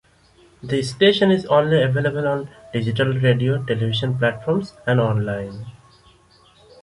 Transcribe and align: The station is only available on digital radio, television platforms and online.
The 0.63 0.81
station 0.81 1.29
is 1.29 1.45
only 1.45 1.79
available 1.83 2.27
on 2.27 2.49
digital 2.73 3.13
radio, 3.13 3.63
television 3.63 4.17
platforms 4.17 4.73
and 4.87 4.99
online. 4.99 5.67